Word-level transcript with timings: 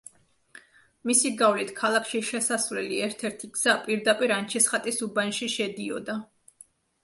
მისი 1.09 1.31
გავლით 1.41 1.73
ქალაქში 1.81 2.23
შესასვლელი 2.31 2.99
ერთ-ერთი 3.09 3.53
გზა 3.59 3.77
პირდაპირ 3.87 4.37
ანჩისხატის 4.41 5.01
უბანში 5.11 5.55
შედიოდა. 5.61 6.21